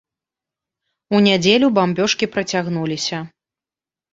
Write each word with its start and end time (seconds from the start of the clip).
У 1.17 1.19
нядзелю 1.27 1.67
бамбёжкі 1.79 2.25
працягнуліся. 2.37 3.17